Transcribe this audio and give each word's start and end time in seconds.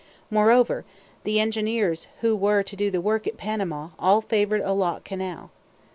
Moreover, 0.31 0.83
the 1.25 1.39
engineers 1.39 2.07
who 2.21 2.35
were 2.35 2.63
to 2.63 2.75
do 2.75 2.89
the 2.89 2.99
work 2.99 3.27
at 3.27 3.37
Panama 3.37 3.89
all 3.99 4.19
favored 4.21 4.61
a 4.61 4.73
lock 4.73 5.03
canal. 5.03 5.51